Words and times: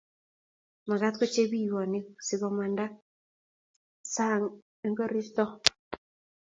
makat 0.87 1.13
ko 1.19 1.25
chepiywonsikomanda 1.33 2.85
sang 4.13 4.43
eng 4.85 4.95
koristo 4.99 5.43